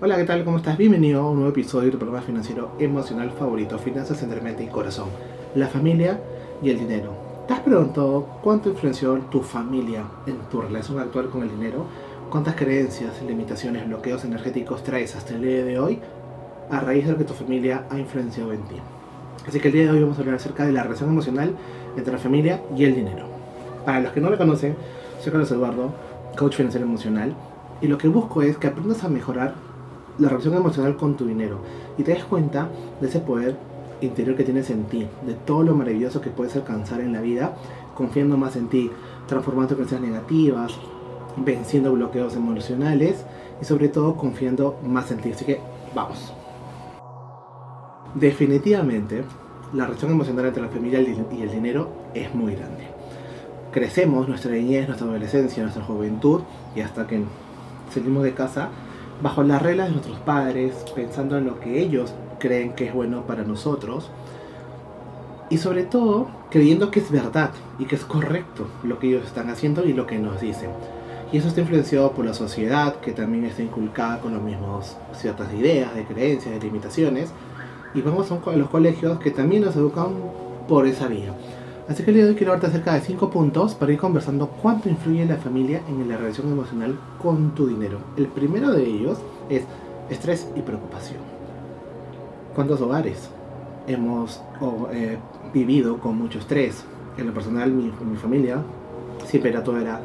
Hola, 0.00 0.16
¿qué 0.16 0.24
tal? 0.24 0.44
¿Cómo 0.44 0.56
estás? 0.56 0.76
Bienvenido 0.76 1.20
a 1.20 1.30
un 1.30 1.36
nuevo 1.36 1.50
episodio 1.50 1.86
de 1.86 1.92
tu 1.92 1.98
programa 1.98 2.26
financiero 2.26 2.72
emocional 2.80 3.30
favorito, 3.30 3.78
Finanzas 3.78 4.20
entre 4.24 4.40
mente 4.40 4.64
y 4.64 4.66
corazón, 4.66 5.08
la 5.54 5.68
familia 5.68 6.20
y 6.60 6.70
el 6.70 6.80
dinero. 6.80 7.12
¿Te 7.46 7.54
has 7.54 7.60
preguntado 7.60 8.26
cuánto 8.42 8.70
influenció 8.70 9.16
tu 9.30 9.40
familia 9.40 10.02
en 10.26 10.36
tu 10.50 10.60
relación 10.60 10.98
actual 10.98 11.30
con 11.30 11.44
el 11.44 11.50
dinero? 11.50 11.86
¿Cuántas 12.28 12.56
creencias, 12.56 13.22
limitaciones, 13.22 13.86
bloqueos 13.86 14.24
energéticos 14.24 14.82
traes 14.82 15.14
hasta 15.14 15.34
el 15.34 15.42
día 15.42 15.64
de 15.64 15.78
hoy 15.78 16.00
a 16.70 16.80
raíz 16.80 17.06
de 17.06 17.12
lo 17.12 17.18
que 17.18 17.24
tu 17.24 17.34
familia 17.34 17.84
ha 17.88 17.96
influenciado 17.96 18.52
en 18.52 18.62
ti? 18.62 18.76
Así 19.46 19.60
que 19.60 19.68
el 19.68 19.74
día 19.74 19.84
de 19.84 19.90
hoy 19.90 20.00
vamos 20.00 20.18
a 20.18 20.22
hablar 20.22 20.34
acerca 20.34 20.66
de 20.66 20.72
la 20.72 20.82
relación 20.82 21.08
emocional 21.08 21.54
entre 21.96 22.12
la 22.12 22.18
familia 22.18 22.60
y 22.76 22.82
el 22.82 22.96
dinero. 22.96 23.26
Para 23.84 24.00
los 24.00 24.10
que 24.10 24.20
no 24.20 24.28
me 24.28 24.38
conocen, 24.38 24.74
soy 25.20 25.30
Carlos 25.30 25.52
Eduardo, 25.52 25.92
coach 26.36 26.56
financiero 26.56 26.84
emocional, 26.84 27.32
y 27.80 27.86
lo 27.86 27.96
que 27.96 28.08
busco 28.08 28.42
es 28.42 28.56
que 28.56 28.66
aprendas 28.66 29.04
a 29.04 29.08
mejorar 29.08 29.54
la 30.18 30.28
relación 30.28 30.54
emocional 30.54 30.96
con 30.96 31.16
tu 31.16 31.26
dinero 31.26 31.58
y 31.98 32.02
te 32.02 32.12
des 32.12 32.24
cuenta 32.24 32.68
de 33.00 33.08
ese 33.08 33.20
poder 33.20 33.56
interior 34.00 34.36
que 34.36 34.44
tienes 34.44 34.70
en 34.70 34.84
ti, 34.84 35.06
de 35.26 35.34
todo 35.34 35.62
lo 35.62 35.74
maravilloso 35.74 36.20
que 36.20 36.30
puedes 36.30 36.54
alcanzar 36.56 37.00
en 37.00 37.12
la 37.12 37.20
vida, 37.20 37.54
confiando 37.94 38.36
más 38.36 38.56
en 38.56 38.68
ti, 38.68 38.90
transformando 39.26 39.74
creencias 39.74 40.00
negativas, 40.00 40.74
venciendo 41.36 41.92
bloqueos 41.92 42.36
emocionales 42.36 43.24
y 43.60 43.64
sobre 43.64 43.88
todo 43.88 44.16
confiando 44.16 44.76
más 44.86 45.10
en 45.10 45.18
ti. 45.18 45.32
Así 45.32 45.44
que 45.44 45.60
vamos. 45.94 46.32
Definitivamente, 48.14 49.24
la 49.72 49.86
relación 49.86 50.12
emocional 50.12 50.46
entre 50.46 50.62
la 50.62 50.68
familia 50.68 51.00
y 51.00 51.42
el 51.42 51.50
dinero 51.50 51.88
es 52.14 52.32
muy 52.34 52.54
grande. 52.54 52.88
Crecemos 53.72 54.28
nuestra 54.28 54.52
niñez, 54.52 54.86
nuestra 54.86 55.08
adolescencia, 55.08 55.64
nuestra 55.64 55.82
juventud 55.82 56.42
y 56.76 56.80
hasta 56.80 57.08
que 57.08 57.24
salimos 57.92 58.22
de 58.22 58.32
casa 58.32 58.68
bajo 59.22 59.42
las 59.42 59.62
reglas 59.62 59.88
de 59.88 59.92
nuestros 59.92 60.18
padres, 60.20 60.74
pensando 60.94 61.38
en 61.38 61.46
lo 61.46 61.60
que 61.60 61.80
ellos 61.80 62.12
creen 62.38 62.74
que 62.74 62.86
es 62.86 62.94
bueno 62.94 63.22
para 63.26 63.42
nosotros 63.42 64.10
y 65.50 65.58
sobre 65.58 65.84
todo 65.84 66.28
creyendo 66.50 66.90
que 66.90 67.00
es 67.00 67.10
verdad 67.10 67.50
y 67.78 67.84
que 67.84 67.96
es 67.96 68.04
correcto 68.04 68.66
lo 68.82 68.98
que 68.98 69.08
ellos 69.08 69.24
están 69.24 69.50
haciendo 69.50 69.84
y 69.84 69.92
lo 69.92 70.06
que 70.06 70.18
nos 70.18 70.40
dicen. 70.40 70.70
Y 71.32 71.38
eso 71.38 71.48
está 71.48 71.60
influenciado 71.60 72.12
por 72.12 72.24
la 72.24 72.34
sociedad 72.34 72.96
que 72.96 73.12
también 73.12 73.44
está 73.44 73.62
inculcada 73.62 74.20
con 74.20 74.34
los 74.34 74.42
mismos 74.42 74.96
ciertas 75.14 75.52
ideas, 75.52 75.94
de 75.94 76.04
creencias, 76.04 76.54
de 76.54 76.60
limitaciones. 76.60 77.30
Y 77.94 78.02
vamos 78.02 78.30
a 78.30 78.56
los 78.56 78.70
colegios 78.70 79.18
que 79.18 79.30
también 79.30 79.64
nos 79.64 79.76
educan 79.76 80.14
por 80.68 80.86
esa 80.86 81.08
vía. 81.08 81.32
Así 81.86 82.02
que 82.02 82.12
el 82.12 82.16
día 82.16 82.24
de 82.24 82.30
hoy 82.30 82.36
quiero 82.36 82.52
hablarte 82.52 82.68
acerca 82.68 82.94
de 82.94 83.02
5 83.02 83.28
puntos 83.28 83.74
para 83.74 83.92
ir 83.92 83.98
conversando 83.98 84.48
cuánto 84.48 84.88
influye 84.88 85.26
la 85.26 85.36
familia 85.36 85.82
en 85.86 86.08
la 86.08 86.16
relación 86.16 86.50
emocional 86.50 86.98
con 87.20 87.54
tu 87.54 87.66
dinero. 87.66 87.98
El 88.16 88.26
primero 88.28 88.72
de 88.72 88.86
ellos 88.86 89.18
es 89.50 89.64
estrés 90.08 90.48
y 90.56 90.62
preocupación. 90.62 91.18
¿Cuántos 92.54 92.80
hogares 92.80 93.28
hemos 93.86 94.40
eh, 94.94 95.18
vivido 95.52 95.98
con 95.98 96.16
mucho 96.16 96.38
estrés? 96.38 96.84
En 97.18 97.26
lo 97.26 97.34
personal, 97.34 97.70
mi, 97.70 97.92
mi 98.02 98.16
familia 98.16 98.62
siempre 99.26 99.50
era 99.50 99.62
todo 99.62 99.78
era 99.78 100.00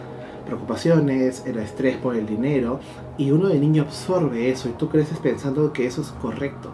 preocupaciones, 0.45 1.45
era 1.45 1.63
estrés 1.63 1.95
por 1.95 2.17
el 2.17 2.25
dinero 2.25 2.81
y 3.17 3.31
uno 3.31 3.47
de 3.47 3.57
niño 3.57 3.83
absorbe 3.83 4.49
eso 4.49 4.67
y 4.67 4.73
tú 4.73 4.89
creces 4.89 5.19
pensando 5.19 5.71
que 5.71 5.85
eso 5.85 6.01
es 6.01 6.09
correcto 6.09 6.73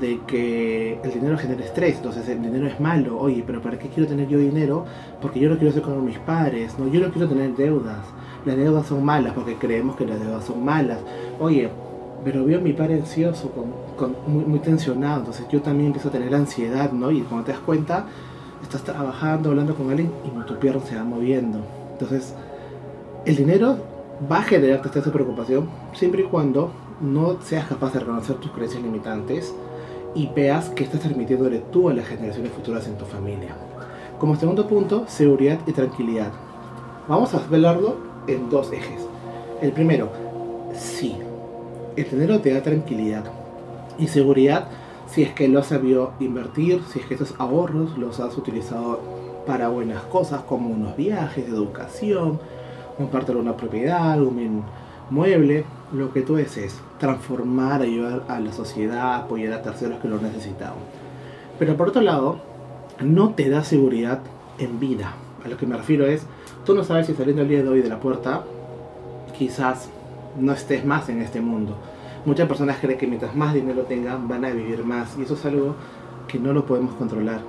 de 0.00 0.20
que 0.26 0.98
el 1.02 1.12
dinero 1.12 1.36
genera 1.36 1.62
estrés, 1.62 1.96
entonces 1.96 2.28
el 2.28 2.42
dinero 2.42 2.66
es 2.66 2.80
malo, 2.80 3.18
oye, 3.18 3.44
pero 3.46 3.60
¿para 3.60 3.78
qué 3.78 3.88
quiero 3.88 4.08
tener 4.08 4.26
yo 4.28 4.38
dinero? 4.38 4.86
Porque 5.20 5.40
yo 5.40 5.50
no 5.50 5.58
quiero 5.58 5.72
ser 5.72 5.82
como 5.82 6.00
mis 6.00 6.18
padres, 6.18 6.78
¿no? 6.78 6.88
Yo 6.88 7.00
no 7.00 7.12
quiero 7.12 7.28
tener 7.28 7.54
deudas, 7.54 7.98
las 8.46 8.56
deudas 8.56 8.86
son 8.86 9.04
malas 9.04 9.34
porque 9.34 9.56
creemos 9.56 9.96
que 9.96 10.06
las 10.06 10.18
deudas 10.18 10.44
son 10.44 10.64
malas, 10.64 10.98
oye, 11.38 11.68
pero 12.24 12.44
veo 12.44 12.58
a 12.58 12.62
mi 12.62 12.72
padre 12.72 12.94
ansioso, 12.94 13.50
con, 13.96 14.16
muy, 14.26 14.58
tensionado, 14.60 15.20
entonces 15.20 15.46
yo 15.50 15.60
también 15.60 15.88
empiezo 15.88 16.08
a 16.08 16.12
tener 16.12 16.34
ansiedad, 16.34 16.90
¿no? 16.92 17.10
Y 17.10 17.20
cuando 17.20 17.44
te 17.46 17.52
das 17.52 17.60
cuenta, 17.60 18.06
estás 18.62 18.82
trabajando, 18.82 19.50
hablando 19.50 19.74
con 19.74 19.90
alguien 19.90 20.10
y 20.24 20.46
tu 20.46 20.56
pierna 20.56 20.80
se 20.82 20.96
va 20.96 21.04
moviendo. 21.04 21.58
Entonces, 21.92 22.34
el 23.26 23.36
dinero 23.36 23.76
va 24.30 24.38
a 24.38 24.42
generarte 24.42 24.98
esta 24.98 25.12
preocupación 25.12 25.68
siempre 25.92 26.22
y 26.22 26.24
cuando 26.24 26.72
no 27.02 27.40
seas 27.42 27.66
capaz 27.66 27.92
de 27.92 28.00
reconocer 28.00 28.36
tus 28.36 28.52
creencias 28.52 28.82
limitantes 28.82 29.54
y 30.14 30.28
veas 30.28 30.70
que 30.70 30.84
estás 30.84 31.00
transmitiéndole 31.00 31.58
tú 31.72 31.88
a 31.88 31.94
las 31.94 32.06
generaciones 32.06 32.52
futuras 32.52 32.86
en 32.86 32.96
tu 32.96 33.04
familia. 33.04 33.56
Como 34.18 34.36
segundo 34.36 34.68
punto, 34.68 35.04
seguridad 35.08 35.58
y 35.66 35.72
tranquilidad. 35.72 36.30
Vamos 37.08 37.34
a 37.34 37.40
verlo 37.48 37.96
en 38.28 38.48
dos 38.48 38.72
ejes. 38.72 39.06
El 39.60 39.72
primero, 39.72 40.10
sí, 40.74 41.16
el 41.96 42.08
dinero 42.08 42.40
te 42.40 42.54
da 42.54 42.62
tranquilidad 42.62 43.24
y 43.98 44.06
seguridad 44.06 44.68
si 45.06 45.22
es 45.22 45.32
que 45.32 45.48
lo 45.48 45.58
has 45.58 45.66
sabido 45.66 46.12
invertir, 46.20 46.82
si 46.88 47.00
es 47.00 47.06
que 47.06 47.14
esos 47.14 47.34
ahorros 47.38 47.98
los 47.98 48.20
has 48.20 48.38
utilizado 48.38 49.00
para 49.46 49.68
buenas 49.68 50.02
cosas 50.04 50.42
como 50.42 50.70
unos 50.70 50.96
viajes, 50.96 51.48
educación, 51.48 52.40
compartir 52.96 53.36
una 53.36 53.56
propiedad, 53.56 54.20
un 54.20 54.62
mueble, 55.10 55.64
lo 55.92 56.12
que 56.12 56.22
tú 56.22 56.36
desees, 56.36 56.80
transformar, 56.98 57.82
ayudar 57.82 58.24
a 58.28 58.40
la 58.40 58.52
sociedad, 58.52 59.14
apoyar 59.14 59.52
a 59.52 59.62
terceros 59.62 60.00
que 60.00 60.08
lo 60.08 60.20
necesitaban. 60.20 60.78
Pero 61.58 61.76
por 61.76 61.88
otro 61.88 62.02
lado, 62.02 62.38
no 63.00 63.34
te 63.34 63.48
da 63.48 63.62
seguridad 63.64 64.20
en 64.58 64.80
vida. 64.80 65.14
A 65.44 65.48
lo 65.48 65.56
que 65.56 65.66
me 65.66 65.76
refiero 65.76 66.06
es, 66.06 66.26
tú 66.64 66.74
no 66.74 66.84
sabes 66.84 67.06
si 67.06 67.14
saliendo 67.14 67.42
el 67.42 67.48
día 67.48 67.62
de 67.62 67.68
hoy 67.68 67.82
de 67.82 67.88
la 67.88 68.00
puerta, 68.00 68.44
quizás 69.36 69.88
no 70.38 70.52
estés 70.52 70.84
más 70.84 71.08
en 71.08 71.20
este 71.20 71.40
mundo. 71.40 71.76
Muchas 72.24 72.48
personas 72.48 72.78
creen 72.80 72.98
que 72.98 73.06
mientras 73.06 73.34
más 73.34 73.52
dinero 73.52 73.82
tengan, 73.82 74.28
van 74.28 74.44
a 74.44 74.50
vivir 74.50 74.84
más. 74.84 75.18
Y 75.18 75.22
eso 75.22 75.34
es 75.34 75.44
algo 75.44 75.74
que 76.28 76.38
no 76.38 76.52
lo 76.52 76.64
podemos 76.64 76.94
controlar. 76.94 77.40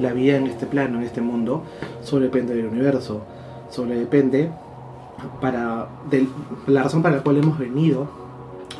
La 0.00 0.12
vida 0.12 0.36
en 0.36 0.46
este 0.46 0.66
plano, 0.66 0.98
en 0.98 1.04
este 1.04 1.20
mundo, 1.20 1.62
solo 2.02 2.24
depende 2.24 2.54
del 2.54 2.66
universo. 2.66 3.22
Solo 3.70 3.94
depende 3.94 4.50
para 5.40 5.88
la 6.66 6.82
razón 6.82 7.02
para 7.02 7.16
la 7.16 7.22
cual 7.22 7.38
hemos 7.38 7.58
venido 7.58 8.08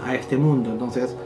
a 0.04 0.14
este 0.14 0.36
mundo. 0.36 0.70
Entonces, 0.70 1.16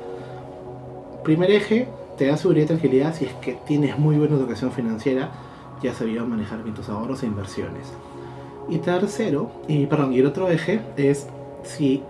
primer 1.24 1.50
eje, 1.50 1.88
te 2.16 2.26
da 2.26 2.36
seguridad 2.36 2.64
y 2.64 2.68
tranquilidad 2.68 3.14
si 3.14 3.26
es 3.26 3.32
que 3.34 3.58
tienes 3.66 3.98
muy 3.98 4.16
buena 4.16 4.36
educación 4.36 4.72
financiera, 4.72 5.30
ya 5.82 5.94
sabido 5.94 6.26
manejar 6.26 6.62
bien 6.62 6.74
tus 6.74 6.88
ahorros 6.88 7.22
e 7.22 7.26
inversiones. 7.26 7.92
Y 8.68 8.78
tercero, 8.78 9.50
y 9.68 9.86
perdón, 9.86 10.12
y 10.12 10.18
el 10.18 10.26
otro 10.26 10.48
eje 10.48 10.80
es 10.96 11.28
si 11.62 12.02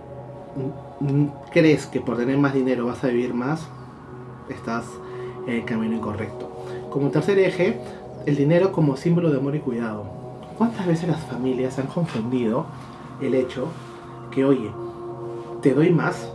crees 1.51 1.85
que 1.85 2.01
por 2.01 2.17
tener 2.17 2.37
más 2.37 2.53
dinero 2.53 2.85
vas 2.85 3.03
a 3.03 3.07
vivir 3.07 3.33
más, 3.33 3.67
estás 4.49 4.85
en 5.45 5.55
el 5.55 5.65
camino 5.65 5.95
incorrecto. 5.95 6.49
Como 6.89 7.09
tercer 7.09 7.37
eje, 7.39 7.79
el 8.25 8.35
dinero 8.35 8.71
como 8.71 8.97
símbolo 8.97 9.29
de 9.29 9.37
amor 9.37 9.55
y 9.55 9.59
cuidado. 9.59 10.05
¿Cuántas 10.57 10.87
veces 10.87 11.07
las 11.07 11.23
familias 11.25 11.77
han 11.77 11.87
confundido 11.87 12.65
el 13.21 13.33
hecho 13.33 13.67
que, 14.31 14.45
oye, 14.45 14.71
te 15.61 15.73
doy 15.73 15.91
más 15.91 16.29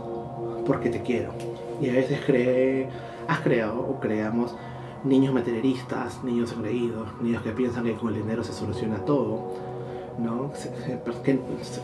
porque 0.65 0.89
te 0.89 1.01
quiero. 1.01 1.33
Y 1.81 1.89
a 1.89 1.93
veces 1.93 2.21
cree, 2.25 2.89
has 3.27 3.39
creado 3.39 3.79
o 3.79 3.99
creamos 3.99 4.55
niños 5.03 5.33
materialistas, 5.33 6.23
niños 6.23 6.53
engreídos, 6.53 7.09
niños 7.21 7.41
que 7.43 7.51
piensan 7.51 7.83
que 7.83 7.93
con 7.93 8.09
el 8.09 8.21
dinero 8.21 8.43
se 8.43 8.53
soluciona 8.53 8.97
todo, 8.99 9.53
¿no? 10.17 10.51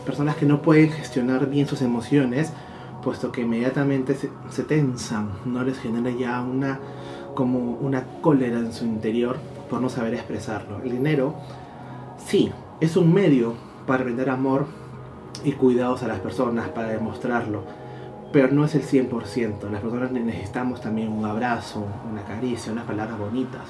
personas 0.06 0.36
que 0.36 0.46
no 0.46 0.62
pueden 0.62 0.90
gestionar 0.90 1.48
bien 1.48 1.66
sus 1.66 1.82
emociones, 1.82 2.52
puesto 3.02 3.32
que 3.32 3.42
inmediatamente 3.42 4.14
se, 4.14 4.30
se, 4.50 4.62
tensan, 4.62 5.30
no 5.44 5.64
les 5.64 5.78
genera 5.78 6.10
ya 6.10 6.40
una 6.42 6.80
como 7.34 7.78
una 7.78 8.04
cólera 8.20 8.58
en 8.58 8.72
su 8.72 8.84
interior 8.84 9.36
por 9.68 9.80
no 9.80 9.88
saber 9.88 10.14
expresarlo. 10.14 10.82
El 10.82 10.90
dinero, 10.92 11.34
sí, 12.18 12.50
es 12.80 12.96
un 12.96 13.12
medio 13.12 13.54
para 13.86 14.04
brindar 14.04 14.30
amor, 14.30 14.66
y 15.44 15.52
cuidados 15.52 16.02
a 16.02 16.08
las 16.08 16.20
personas 16.20 16.68
para 16.68 16.88
demostrarlo, 16.88 17.62
pero 18.32 18.52
no 18.52 18.64
es 18.64 18.74
el 18.74 18.82
100%. 18.82 19.70
Las 19.70 19.80
personas 19.80 20.12
necesitamos 20.12 20.80
también 20.80 21.08
un 21.08 21.24
abrazo, 21.24 21.86
una 22.10 22.22
caricia, 22.22 22.72
unas 22.72 22.84
palabras 22.84 23.18
bonitas 23.18 23.62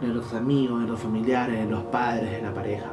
de 0.00 0.08
los 0.08 0.34
amigos, 0.34 0.82
de 0.82 0.88
los 0.88 1.00
familiares, 1.00 1.58
de 1.58 1.70
los 1.70 1.84
padres, 1.84 2.30
de 2.30 2.42
la 2.42 2.52
pareja. 2.52 2.90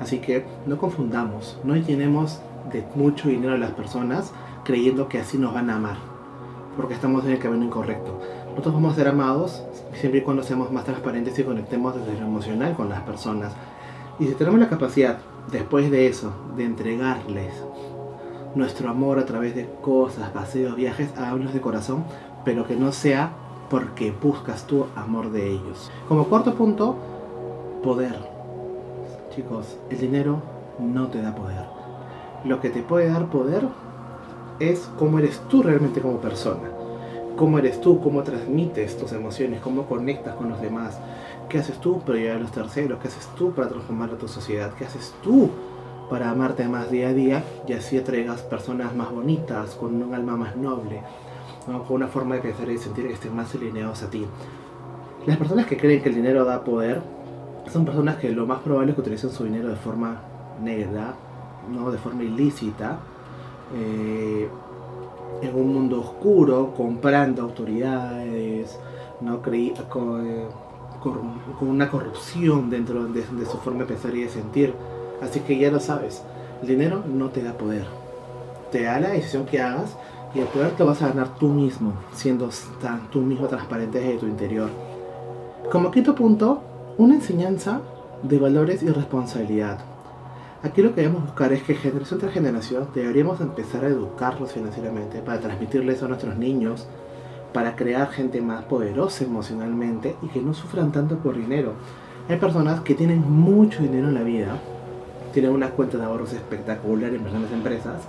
Así 0.00 0.18
que 0.18 0.44
no 0.66 0.76
confundamos, 0.76 1.58
no 1.64 1.76
llenemos 1.76 2.40
de 2.72 2.84
mucho 2.94 3.28
dinero 3.28 3.54
a 3.54 3.58
las 3.58 3.70
personas 3.70 4.32
creyendo 4.64 5.08
que 5.08 5.18
así 5.18 5.38
nos 5.38 5.54
van 5.54 5.70
a 5.70 5.76
amar, 5.76 5.96
porque 6.76 6.94
estamos 6.94 7.24
en 7.24 7.32
el 7.32 7.38
camino 7.38 7.64
incorrecto. 7.64 8.18
Nosotros 8.50 8.74
vamos 8.74 8.92
a 8.94 8.96
ser 8.96 9.08
amados 9.08 9.62
siempre 9.94 10.20
y 10.20 10.22
cuando 10.22 10.42
seamos 10.42 10.72
más 10.72 10.84
transparentes 10.84 11.38
y 11.38 11.44
conectemos 11.44 11.94
desde 11.94 12.18
lo 12.18 12.26
emocional 12.26 12.74
con 12.74 12.88
las 12.88 13.02
personas. 13.02 13.52
Y 14.18 14.26
si 14.26 14.34
tenemos 14.34 14.60
la 14.60 14.68
capacidad 14.68 15.18
después 15.50 15.90
de 15.90 16.06
eso, 16.06 16.32
de 16.56 16.64
entregarles 16.64 17.52
nuestro 18.54 18.88
amor 18.88 19.18
a 19.18 19.26
través 19.26 19.54
de 19.54 19.68
cosas, 19.82 20.30
paseos, 20.30 20.76
viajes, 20.76 21.10
hablos 21.18 21.52
de 21.52 21.60
corazón, 21.60 22.04
pero 22.44 22.66
que 22.66 22.76
no 22.76 22.92
sea 22.92 23.32
porque 23.68 24.12
buscas 24.12 24.66
tu 24.66 24.86
amor 24.94 25.30
de 25.32 25.50
ellos. 25.50 25.90
Como 26.08 26.26
cuarto 26.26 26.54
punto, 26.54 26.96
poder. 27.82 28.16
Chicos, 29.34 29.76
el 29.90 29.98
dinero 29.98 30.42
no 30.78 31.08
te 31.08 31.20
da 31.20 31.34
poder. 31.34 31.64
Lo 32.44 32.60
que 32.60 32.70
te 32.70 32.82
puede 32.82 33.08
dar 33.08 33.26
poder 33.26 33.66
es 34.60 34.88
cómo 34.98 35.18
eres 35.18 35.40
tú 35.48 35.62
realmente 35.62 36.00
como 36.00 36.18
persona. 36.18 36.68
Cómo 37.36 37.58
eres 37.58 37.80
tú, 37.80 38.00
cómo 38.00 38.22
transmites 38.22 38.96
tus 38.96 39.12
emociones, 39.12 39.60
cómo 39.60 39.86
conectas 39.86 40.36
con 40.36 40.50
los 40.50 40.60
demás. 40.60 40.98
¿Qué 41.48 41.58
haces 41.58 41.80
tú 41.80 42.00
para 42.00 42.18
ayudar 42.18 42.36
a 42.36 42.40
los 42.40 42.52
terceros? 42.52 43.00
¿Qué 43.00 43.08
haces 43.08 43.28
tú 43.36 43.52
para 43.52 43.68
transformar 43.68 44.10
a 44.10 44.18
tu 44.18 44.28
sociedad? 44.28 44.72
¿Qué 44.78 44.84
haces 44.84 45.12
tú 45.22 45.50
para 46.08 46.30
amarte 46.30 46.68
más 46.68 46.90
día 46.90 47.08
a 47.08 47.12
día 47.12 47.44
y 47.66 47.72
así 47.72 47.98
atraigas 47.98 48.42
personas 48.42 48.94
más 48.94 49.10
bonitas, 49.10 49.74
con 49.74 50.00
un 50.00 50.14
alma 50.14 50.36
más 50.36 50.56
noble, 50.56 51.02
con 51.66 51.96
una 51.96 52.06
forma 52.06 52.36
de 52.36 52.42
pensar 52.42 52.68
y 52.68 52.78
sentir 52.78 53.08
que 53.08 53.14
estén 53.14 53.34
más 53.34 53.52
alineados 53.54 54.02
a 54.04 54.10
ti? 54.10 54.24
Las 55.26 55.36
personas 55.36 55.66
que 55.66 55.76
creen 55.76 56.02
que 56.02 56.10
el 56.10 56.14
dinero 56.14 56.44
da 56.44 56.62
poder 56.62 57.02
son 57.72 57.84
personas 57.84 58.16
que 58.16 58.30
lo 58.30 58.46
más 58.46 58.60
probable 58.60 58.90
es 58.90 58.94
que 58.94 59.00
utilicen 59.00 59.30
su 59.30 59.44
dinero 59.44 59.68
de 59.68 59.76
forma 59.76 60.20
negra, 60.62 61.14
¿no? 61.72 61.90
de 61.90 61.98
forma 61.98 62.22
ilícita, 62.22 62.98
eh, 63.74 64.48
en 65.42 65.54
un 65.54 65.74
mundo 65.74 66.00
oscuro, 66.00 66.72
comprando 66.76 67.42
autoridades, 67.42 68.78
¿no? 69.20 69.40
con, 69.42 69.54
eh, 70.26 70.46
con, 71.00 71.68
una 71.68 71.90
corrupción 71.90 72.70
dentro 72.70 73.04
de, 73.04 73.22
de 73.22 73.46
su 73.46 73.58
forma 73.58 73.80
de 73.80 73.86
pensar 73.86 74.14
y 74.14 74.22
de 74.22 74.28
sentir. 74.28 74.74
Así 75.20 75.40
que 75.40 75.58
ya 75.58 75.70
lo 75.70 75.80
sabes, 75.80 76.22
el 76.62 76.68
dinero 76.68 77.02
no 77.06 77.30
te 77.30 77.42
da 77.42 77.52
poder, 77.52 77.86
te 78.70 78.82
da 78.82 79.00
la 79.00 79.10
decisión 79.10 79.46
que 79.46 79.60
hagas 79.60 79.96
y 80.34 80.40
el 80.40 80.46
poder 80.46 80.72
te 80.72 80.82
vas 80.82 81.00
a 81.02 81.08
ganar 81.08 81.34
tú 81.36 81.48
mismo, 81.48 81.92
siendo 82.12 82.50
tan, 82.80 83.08
tú 83.10 83.20
mismo 83.20 83.46
transparente 83.46 84.00
desde 84.00 84.18
tu 84.18 84.26
interior. 84.26 84.68
Como 85.70 85.90
quinto 85.90 86.14
punto, 86.14 86.62
una 86.98 87.14
enseñanza 87.14 87.80
de 88.22 88.38
valores 88.38 88.82
y 88.82 88.88
responsabilidad. 88.88 89.78
Aquí 90.64 90.80
lo 90.80 90.94
que 90.94 91.02
debemos 91.02 91.24
buscar 91.24 91.52
es 91.52 91.62
que 91.62 91.74
generación 91.74 92.18
tras 92.18 92.32
generación 92.32 92.88
deberíamos 92.94 93.38
empezar 93.42 93.84
a 93.84 93.88
educarlos 93.88 94.52
financieramente 94.52 95.18
para 95.18 95.38
transmitirles 95.38 96.02
a 96.02 96.08
nuestros 96.08 96.38
niños, 96.38 96.88
para 97.52 97.76
crear 97.76 98.10
gente 98.10 98.40
más 98.40 98.64
poderosa 98.64 99.24
emocionalmente 99.24 100.16
y 100.22 100.28
que 100.28 100.40
no 100.40 100.54
sufran 100.54 100.90
tanto 100.90 101.18
por 101.18 101.36
dinero. 101.36 101.74
Hay 102.30 102.38
personas 102.38 102.80
que 102.80 102.94
tienen 102.94 103.30
mucho 103.30 103.82
dinero 103.82 104.08
en 104.08 104.14
la 104.14 104.22
vida, 104.22 104.56
tienen 105.34 105.52
una 105.52 105.68
cuenta 105.68 105.98
de 105.98 106.04
ahorros 106.04 106.32
espectacular 106.32 107.12
en 107.12 107.24
grandes 107.24 107.52
empresas, 107.52 108.00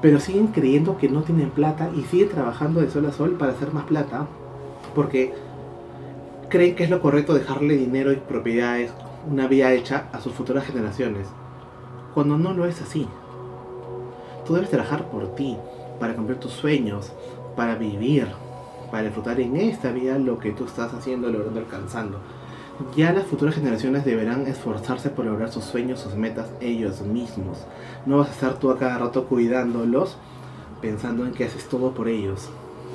pero 0.00 0.20
siguen 0.20 0.46
creyendo 0.46 0.96
que 0.96 1.08
no 1.08 1.22
tienen 1.22 1.50
plata 1.50 1.90
y 1.92 2.02
siguen 2.02 2.28
trabajando 2.28 2.80
de 2.80 2.88
sol 2.88 3.06
a 3.06 3.12
sol 3.12 3.32
para 3.32 3.50
hacer 3.50 3.72
más 3.72 3.86
plata 3.86 4.28
porque 4.94 5.34
creen 6.48 6.76
que 6.76 6.84
es 6.84 6.90
lo 6.90 7.02
correcto 7.02 7.34
dejarle 7.34 7.76
dinero 7.76 8.12
y 8.12 8.16
propiedades, 8.16 8.92
una 9.28 9.48
vida 9.48 9.72
hecha 9.72 10.06
a 10.12 10.20
sus 10.20 10.32
futuras 10.34 10.64
generaciones, 10.64 11.26
cuando 12.14 12.38
no 12.38 12.52
lo 12.52 12.66
es 12.66 12.80
así. 12.80 13.08
Tú 14.46 14.54
debes 14.54 14.70
trabajar 14.70 15.10
por 15.10 15.34
ti, 15.34 15.56
para 15.98 16.14
cumplir 16.14 16.38
tus 16.38 16.52
sueños, 16.52 17.12
para 17.54 17.76
vivir, 17.76 18.26
para 18.90 19.04
disfrutar 19.04 19.38
en 19.40 19.56
esta 19.56 19.92
vida 19.92 20.18
lo 20.18 20.38
que 20.38 20.52
tú 20.52 20.64
estás 20.64 20.92
haciendo, 20.94 21.30
logrando, 21.30 21.60
alcanzando. 21.60 22.18
Ya 22.96 23.12
las 23.12 23.26
futuras 23.26 23.54
generaciones 23.54 24.04
deberán 24.04 24.46
esforzarse 24.46 25.10
por 25.10 25.26
lograr 25.26 25.52
sus 25.52 25.64
sueños, 25.64 26.00
sus 26.00 26.14
metas 26.14 26.50
ellos 26.60 27.02
mismos. 27.02 27.58
No 28.06 28.18
vas 28.18 28.28
a 28.28 28.32
estar 28.32 28.54
tú 28.54 28.70
a 28.70 28.78
cada 28.78 28.98
rato 28.98 29.26
cuidándolos, 29.26 30.16
pensando 30.80 31.26
en 31.26 31.32
que 31.32 31.44
haces 31.44 31.68
todo 31.68 31.92
por 31.92 32.08
ellos. 32.08 32.48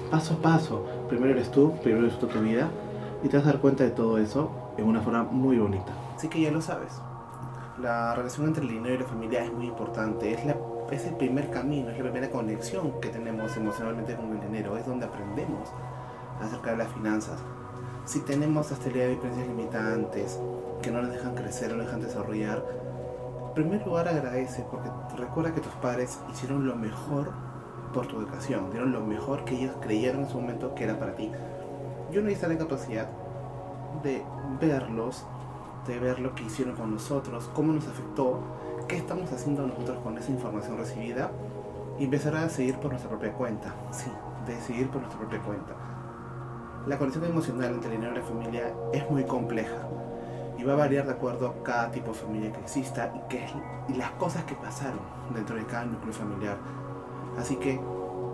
Paso 0.10 0.34
a 0.34 0.38
paso, 0.38 0.86
primero 1.08 1.34
eres 1.34 1.52
tú, 1.52 1.74
primero 1.84 2.08
eres 2.08 2.18
tu 2.18 2.28
vida, 2.28 2.70
y 3.24 3.30
te 3.30 3.38
vas 3.38 3.46
a 3.46 3.52
dar 3.52 3.62
cuenta 3.62 3.84
de 3.84 3.92
todo 3.92 4.18
eso 4.18 4.50
en 4.78 4.86
una 4.86 5.02
forma 5.02 5.24
muy 5.24 5.58
bonita. 5.58 5.94
Así 6.16 6.28
que 6.30 6.42
ya 6.42 6.52
lo 6.52 6.62
sabes. 6.62 7.00
La 7.82 8.16
relación 8.16 8.48
entre 8.48 8.64
el 8.64 8.70
dinero 8.70 8.96
y 8.96 8.98
la 9.00 9.06
familia 9.06 9.44
es 9.44 9.52
muy 9.52 9.68
importante. 9.68 10.34
Es, 10.34 10.46
la, 10.46 10.56
es 10.92 11.06
el 11.06 11.16
primer 11.16 11.50
camino, 11.52 11.90
es 11.90 11.98
la 11.98 12.04
primera 12.04 12.32
conexión 12.32 13.00
que 13.02 13.10
tenemos 13.10 13.56
emocionalmente 13.58 14.16
con 14.16 14.32
el 14.32 14.42
dinero. 14.42 14.78
Es 14.78 14.86
donde 14.86 15.06
aprendemos 15.06 15.70
acerca 16.42 16.72
de 16.72 16.78
las 16.78 16.88
finanzas. 16.94 17.40
Si 18.06 18.22
tenemos 18.22 18.72
hasta 18.72 18.88
el 18.88 18.94
día 18.94 19.08
de 19.08 19.18
creencias 19.18 19.48
limitantes 19.48 20.40
que 20.82 20.92
no 20.92 21.02
nos 21.02 21.12
dejan 21.12 21.36
crecer, 21.36 21.72
no 21.72 21.78
nos 21.78 21.86
dejan 21.88 22.02
desarrollar, 22.02 22.64
en 23.48 23.54
primer 23.54 23.86
lugar 23.88 24.08
agradece 24.08 24.66
porque 24.70 24.90
recuerda 25.18 25.54
que 25.54 25.62
tus 25.62 25.74
padres 25.74 26.20
hicieron 26.32 26.68
lo 26.68 26.76
mejor 26.76 27.32
por 27.94 28.06
tu 28.06 28.20
educación, 28.20 28.70
dieron 28.72 28.92
lo 28.92 29.02
mejor 29.02 29.46
que 29.46 29.56
ellos 29.56 29.76
creyeron 29.82 30.24
en 30.24 30.30
su 30.30 30.40
momento 30.40 30.76
que 30.76 30.84
era 30.84 31.00
para 31.00 31.16
ti 31.16 31.32
yo 32.12 32.22
no 32.22 32.30
hice 32.30 32.48
la 32.48 32.58
capacidad 32.58 33.10
de 34.04 34.24
verlos, 34.60 35.26
de 35.88 36.00
ver 36.00 36.20
lo 36.20 36.34
que 36.36 36.44
hicieron 36.44 36.76
con 36.76 36.92
nosotros, 36.92 37.50
cómo 37.54 37.74
nos 37.74 37.88
afectó, 37.88 38.40
qué 38.88 38.98
estamos 38.98 39.32
haciendo 39.32 39.66
nosotros 39.66 40.00
con 40.04 40.18
esa 40.18 40.32
información 40.32 40.78
recibida 40.78 41.32
y 42.00 42.06
empezar 42.06 42.36
a 42.36 42.50
seguir 42.50 42.76
por 42.76 42.92
nuestra 42.92 43.10
propia 43.10 43.34
cuenta. 43.34 43.74
Sí, 43.92 44.12
de 44.46 44.60
seguir 44.62 44.90
por 44.90 45.02
nuestra 45.02 45.20
propia 45.20 45.40
cuenta. 45.42 45.74
La 46.88 46.98
conexión 46.98 47.26
emocional 47.26 47.74
entre 47.74 47.90
el 47.90 47.98
dinero 47.98 48.14
y 48.14 48.20
la 48.20 48.24
familia 48.24 48.74
es 48.94 49.10
muy 49.10 49.24
compleja 49.24 49.88
y 50.58 50.64
va 50.64 50.74
a 50.74 50.76
variar 50.76 51.06
de 51.06 51.14
acuerdo 51.14 51.48
a 51.48 51.64
cada 51.64 51.92
tipo 51.92 52.12
de 52.12 52.14
familia 52.14 52.52
que 52.52 52.60
exista 52.60 53.12
y, 53.16 53.30
que, 53.30 53.46
y 53.90 53.94
las 53.94 54.12
cosas 54.12 54.44
que 54.44 54.56
pasaron 54.56 55.00
dentro 55.34 55.56
de 55.56 55.66
cada 55.66 55.86
núcleo 55.86 56.14
familiar. 56.14 56.58
Así 57.38 57.56
que 57.58 57.80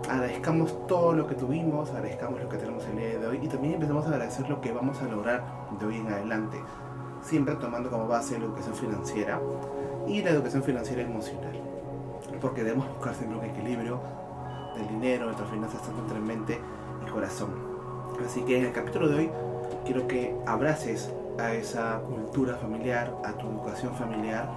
agradezcamos 0.08 0.86
todo 0.86 1.12
lo 1.12 1.26
que 1.26 1.34
tuvimos, 1.34 1.90
agradezcamos 1.90 2.40
lo 2.40 2.48
que 2.48 2.56
tenemos 2.56 2.84
el 2.86 2.98
día 2.98 3.18
de 3.18 3.26
hoy 3.26 3.40
y 3.42 3.48
también 3.48 3.74
empezamos 3.74 4.04
a 4.06 4.10
agradecer 4.10 4.48
lo 4.48 4.60
que 4.60 4.72
vamos 4.72 5.00
a 5.00 5.04
lograr 5.06 5.44
de 5.78 5.86
hoy 5.86 5.96
en 5.96 6.08
adelante, 6.08 6.60
siempre 7.22 7.54
tomando 7.56 7.90
como 7.90 8.06
base 8.08 8.38
la 8.38 8.44
educación 8.44 8.74
financiera 8.74 9.40
y 10.06 10.22
la 10.22 10.30
educación 10.30 10.62
financiera 10.62 11.02
emocional, 11.02 11.60
porque 12.40 12.64
debemos 12.64 12.88
buscar 12.88 13.14
siempre 13.14 13.38
un 13.38 13.44
equilibrio 13.44 14.00
del 14.76 14.88
dinero, 14.88 15.26
nuestras 15.26 15.50
finanzas, 15.50 15.82
tanto 15.82 16.00
entre 16.02 16.20
mente 16.20 16.58
y 17.06 17.10
corazón. 17.10 17.50
Así 18.24 18.42
que 18.42 18.58
en 18.58 18.66
el 18.66 18.72
capítulo 18.72 19.08
de 19.08 19.16
hoy 19.16 19.30
quiero 19.84 20.06
que 20.06 20.36
abraces 20.46 21.12
a 21.38 21.52
esa 21.52 22.00
cultura 22.00 22.56
familiar, 22.56 23.14
a 23.24 23.32
tu 23.32 23.48
educación 23.48 23.94
familiar, 23.94 24.48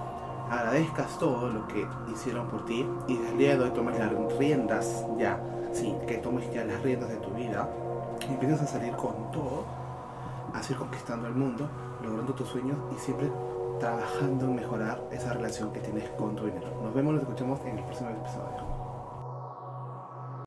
agradezcas 0.50 1.18
todo 1.18 1.48
lo 1.48 1.66
que 1.68 1.86
hicieron 2.12 2.48
por 2.48 2.64
ti 2.66 2.86
y 3.08 3.16
desde 3.16 3.32
el 3.32 3.38
día 3.38 3.56
de 3.56 3.64
hoy 3.64 3.70
tomes 3.70 3.98
las 3.98 4.12
riendas 4.38 5.04
ya, 5.18 5.40
sí, 5.72 5.94
que 6.06 6.18
tomes 6.18 6.52
ya 6.52 6.64
las 6.64 6.82
riendas 6.82 7.08
de 7.08 7.16
tu 7.16 7.30
vida. 7.30 7.68
Y 8.28 8.32
empieces 8.32 8.62
a 8.62 8.66
salir 8.66 8.92
con 8.94 9.30
todo, 9.32 9.64
a 10.56 10.62
seguir 10.62 10.78
conquistando 10.78 11.28
el 11.28 11.34
mundo, 11.34 11.68
logrando 12.02 12.34
tus 12.34 12.48
sueños 12.48 12.78
y 12.94 12.98
siempre 12.98 13.30
trabajando 13.78 14.46
en 14.46 14.56
mejorar 14.56 15.02
esa 15.12 15.32
relación 15.34 15.72
que 15.72 15.80
tienes 15.80 16.08
con 16.10 16.34
tu 16.34 16.46
dinero. 16.46 16.68
Nos 16.82 16.94
vemos, 16.94 17.14
nos 17.14 17.22
escuchamos 17.22 17.60
en 17.60 17.78
el 17.78 17.84
próximo 17.84 18.10
episodio. 18.10 18.75